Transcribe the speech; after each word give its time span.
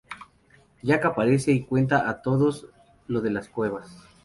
Jack 0.81 1.05
aparece 1.05 1.51
y 1.51 1.61
cuenta 1.61 2.09
a 2.09 2.23
todos 2.23 2.65
lo 3.05 3.21
de 3.21 3.29
las 3.29 3.49
cuevas. 3.49 3.95